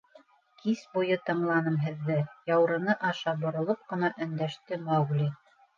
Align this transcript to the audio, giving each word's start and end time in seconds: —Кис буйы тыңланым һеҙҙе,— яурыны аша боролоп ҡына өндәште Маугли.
—Кис 0.61 0.79
буйы 0.95 1.17
тыңланым 1.27 1.77
һеҙҙе,— 1.83 2.17
яурыны 2.53 2.99
аша 3.13 3.35
боролоп 3.45 3.87
ҡына 3.95 4.15
өндәште 4.27 4.87
Маугли. 4.89 5.35